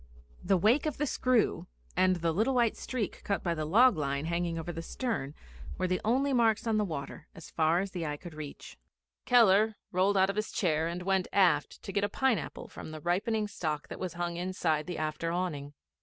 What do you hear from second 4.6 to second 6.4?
the stern were the only